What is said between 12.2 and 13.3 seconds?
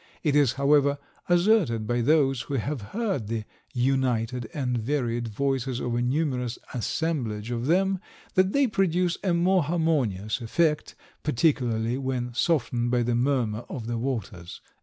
softened by the